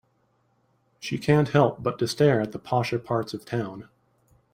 She 0.99 1.19
can't 1.19 1.49
help 1.49 1.83
but 1.83 1.99
to 1.99 2.07
stare 2.07 2.41
at 2.41 2.53
the 2.53 2.59
posher 2.59 2.97
parts 2.97 3.35
of 3.35 3.45
town. 3.45 3.87